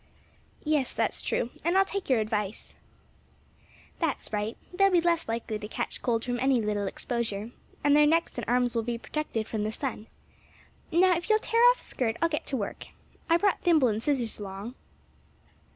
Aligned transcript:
"Yes, 0.63 0.93
that's 0.95 1.21
true; 1.21 1.51
and 1.63 1.77
I'll 1.77 1.85
take 1.85 2.09
your 2.09 2.19
advice." 2.19 2.75
"That's 3.99 4.33
right; 4.33 4.57
they'll 4.73 4.89
be 4.89 4.99
less 4.99 5.27
likely 5.27 5.59
to 5.59 5.67
catch 5.67 6.01
cold 6.01 6.25
from 6.25 6.39
any 6.39 6.59
little 6.59 6.87
exposure, 6.87 7.51
and 7.83 7.95
their 7.95 8.07
necks 8.07 8.35
and 8.39 8.45
arms 8.47 8.73
will 8.73 8.81
be 8.81 8.97
protected 8.97 9.45
from 9.45 9.61
the 9.63 9.71
sun. 9.71 10.07
Now, 10.91 11.15
if 11.15 11.29
you'll 11.29 11.37
tear 11.37 11.61
off 11.69 11.81
a 11.81 11.83
skirt, 11.83 12.17
I'll 12.19 12.29
get 12.29 12.47
to 12.47 12.57
work. 12.57 12.87
I 13.29 13.37
brought 13.37 13.61
thimble 13.61 13.89
and 13.89 14.01
scissors 14.01 14.39
along." 14.39 14.73